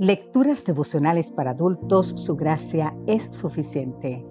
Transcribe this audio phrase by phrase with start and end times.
[0.00, 4.26] Lecturas devocionales para adultos, su gracia es suficiente.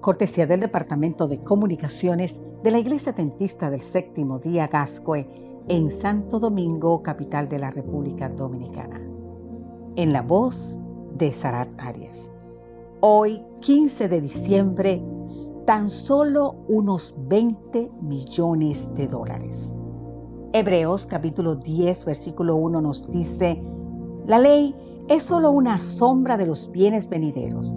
[0.00, 5.28] Cortesía del Departamento de Comunicaciones de la Iglesia Tentista del Séptimo Día Gascue
[5.68, 9.02] en Santo Domingo, capital de la República Dominicana.
[9.96, 10.80] En la voz
[11.18, 12.30] de Sarat Arias.
[13.00, 15.04] Hoy, 15 de diciembre,
[15.66, 19.76] tan solo unos 20 millones de dólares.
[20.54, 23.62] Hebreos capítulo 10, versículo 1 nos dice,
[24.26, 24.74] la ley
[25.08, 27.74] es solo una sombra de los bienes venideros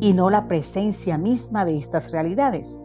[0.00, 2.80] y no la presencia misma de estas realidades.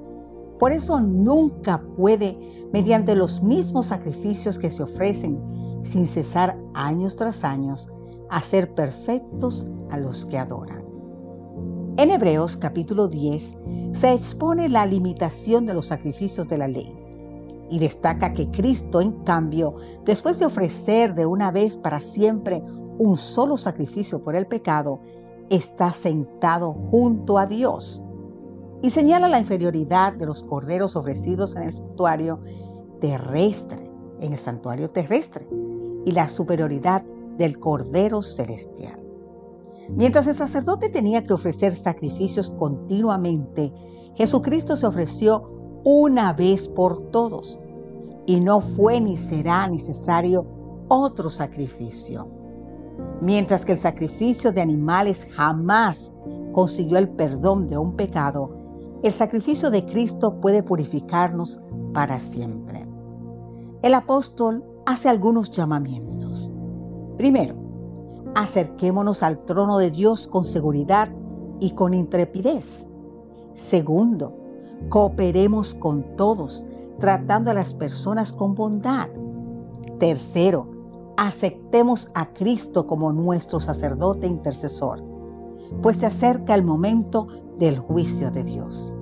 [0.60, 2.38] Por eso nunca puede,
[2.74, 5.42] mediante los mismos sacrificios que se ofrecen
[5.84, 7.88] sin cesar años tras años,
[8.30, 10.84] hacer perfectos a los que adoran.
[11.98, 13.58] En Hebreos capítulo 10
[13.94, 16.94] se expone la limitación de los sacrificios de la ley
[17.70, 22.62] y destaca que Cristo, en cambio, después de ofrecer de una vez para siempre
[23.00, 25.00] un solo sacrificio por el pecado,
[25.50, 28.04] está sentado junto a Dios.
[28.82, 32.40] Y señala la inferioridad de los corderos ofrecidos en el santuario
[33.00, 33.90] terrestre,
[34.20, 35.48] en el santuario terrestre,
[36.06, 37.04] y la superioridad
[37.38, 39.00] del cordero celestial.
[39.90, 43.74] Mientras el sacerdote tenía que ofrecer sacrificios continuamente,
[44.16, 45.50] Jesucristo se ofreció
[45.84, 47.60] una vez por todos,
[48.26, 50.46] y no fue ni será necesario
[50.90, 52.39] otro sacrificio.
[53.22, 56.14] Mientras que el sacrificio de animales jamás
[56.52, 58.56] consiguió el perdón de un pecado,
[59.04, 61.60] el sacrificio de Cristo puede purificarnos
[61.94, 62.88] para siempre.
[63.82, 66.52] El apóstol hace algunos llamamientos.
[67.18, 67.56] Primero,
[68.36, 71.10] acerquémonos al trono de Dios con seguridad
[71.60, 72.90] y con intrepidez.
[73.54, 74.38] Segundo,
[74.90, 76.66] cooperemos con todos,
[77.00, 79.08] tratando a las personas con bondad.
[80.00, 80.68] Tercero,
[81.28, 85.04] aceptemos a Cristo como nuestro sacerdote intercesor,
[85.82, 88.96] pues se acerca el momento del juicio de Dios.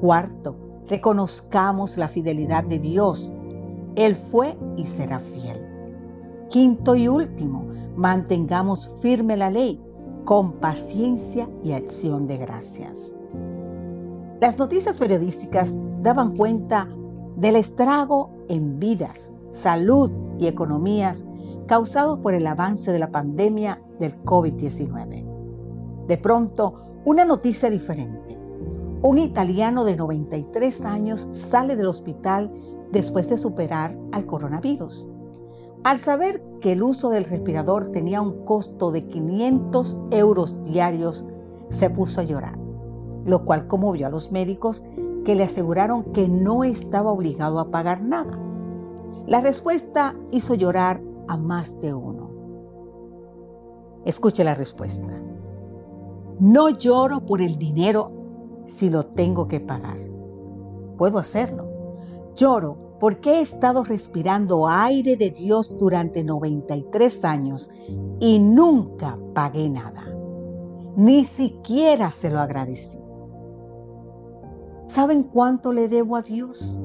[0.00, 0.56] Cuarto,
[0.88, 3.34] reconozcamos la fidelidad de Dios.
[3.96, 5.62] Él fue y será fiel.
[6.48, 9.78] Quinto y último, mantengamos firme la ley
[10.24, 13.14] con paciencia y acción de gracias.
[14.40, 16.88] Las noticias periodísticas daban cuenta
[17.36, 21.24] del estrago en vidas, salud y economías
[21.66, 25.24] causados por el avance de la pandemia del COVID-19.
[26.06, 26.74] De pronto,
[27.04, 28.38] una noticia diferente.
[29.02, 32.52] Un italiano de 93 años sale del hospital
[32.90, 35.08] después de superar al coronavirus.
[35.84, 41.24] Al saber que el uso del respirador tenía un costo de 500 euros diarios,
[41.68, 42.58] se puso a llorar,
[43.24, 44.84] lo cual conmovió a los médicos
[45.24, 48.45] que le aseguraron que no estaba obligado a pagar nada.
[49.26, 52.30] La respuesta hizo llorar a más de uno.
[54.04, 55.12] Escuche la respuesta.
[56.38, 58.12] No lloro por el dinero
[58.66, 59.98] si lo tengo que pagar.
[60.96, 61.66] Puedo hacerlo.
[62.36, 67.68] Lloro porque he estado respirando aire de Dios durante 93 años
[68.20, 70.04] y nunca pagué nada.
[70.96, 72.98] Ni siquiera se lo agradecí.
[74.84, 76.78] ¿Saben cuánto le debo a Dios?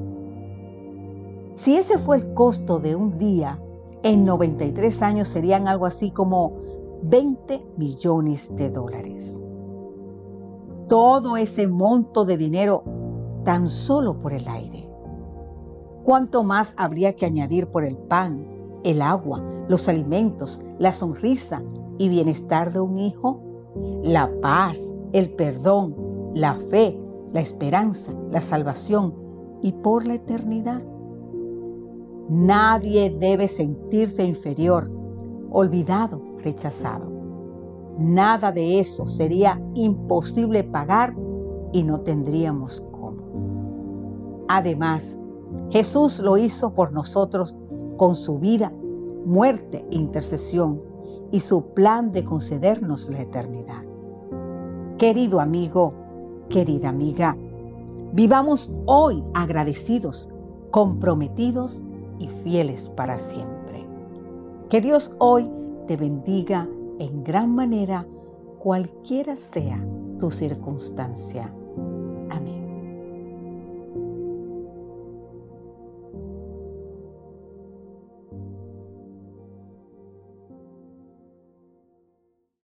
[1.52, 3.60] Si ese fue el costo de un día,
[4.02, 6.56] en 93 años serían algo así como
[7.02, 9.46] 20 millones de dólares.
[10.88, 12.84] Todo ese monto de dinero
[13.44, 14.88] tan solo por el aire.
[16.04, 18.46] ¿Cuánto más habría que añadir por el pan,
[18.82, 21.62] el agua, los alimentos, la sonrisa
[21.98, 23.40] y bienestar de un hijo?
[24.02, 25.94] La paz, el perdón,
[26.34, 26.98] la fe,
[27.30, 29.14] la esperanza, la salvación
[29.62, 30.82] y por la eternidad.
[32.32, 34.90] Nadie debe sentirse inferior,
[35.50, 37.12] olvidado, rechazado.
[37.98, 41.14] Nada de eso sería imposible pagar
[41.74, 44.46] y no tendríamos cómo.
[44.48, 45.18] Además,
[45.68, 47.54] Jesús lo hizo por nosotros
[47.98, 48.72] con su vida,
[49.26, 50.80] muerte e intercesión
[51.32, 53.84] y su plan de concedernos la eternidad.
[54.96, 55.92] Querido amigo,
[56.48, 57.36] querida amiga,
[58.14, 60.30] vivamos hoy agradecidos,
[60.70, 61.84] comprometidos
[62.18, 63.86] y fieles para siempre.
[64.70, 65.50] Que Dios hoy
[65.86, 66.68] te bendiga
[66.98, 68.06] en gran manera,
[68.58, 69.84] cualquiera sea
[70.18, 71.52] tu circunstancia.